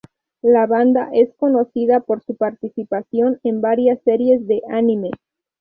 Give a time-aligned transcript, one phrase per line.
[0.41, 5.11] La banda es conocida por su participación en varias series de anime.